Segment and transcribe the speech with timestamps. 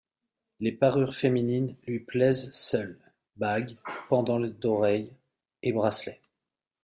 [0.59, 2.97] Les parures féminines lui plaisaient seules,
[3.37, 3.77] bagues,
[4.09, 5.13] pendants d'oreilles
[5.61, 6.23] et bracelets.